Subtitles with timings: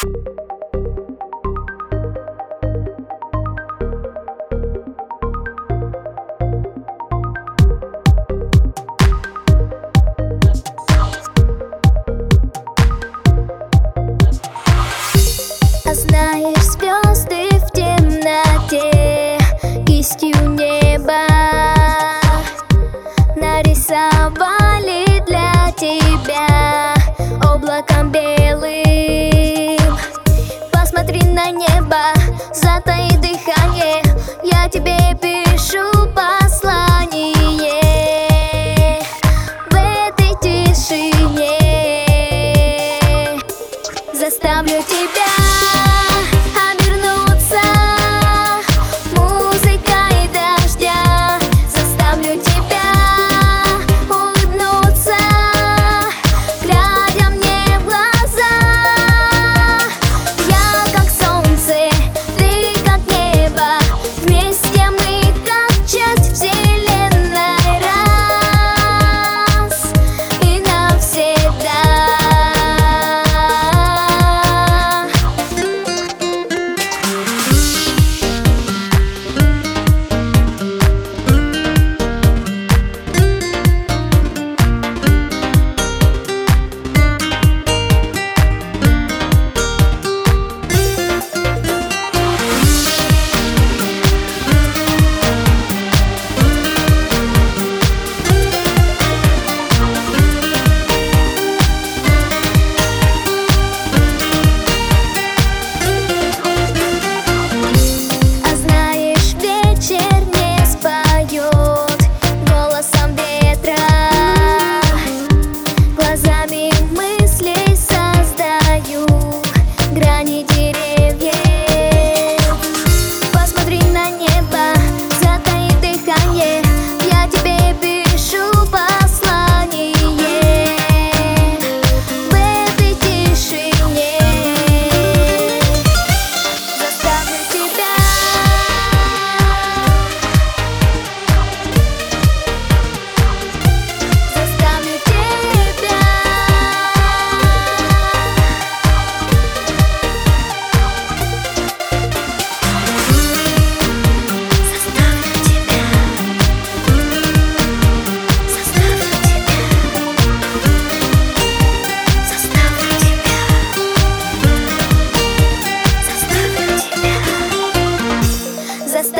[0.00, 0.04] А
[15.94, 19.36] знаешь, звезды в темноте
[19.84, 21.26] Кистью неба
[23.34, 26.94] Нарисовали для тебя
[27.42, 28.37] Облаком белым
[32.58, 34.02] затаи дыхание.
[34.42, 37.78] Я тебе пишу послание.
[39.70, 41.58] В этой тишине
[44.12, 45.27] Заставлю тебя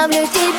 [0.00, 0.49] love le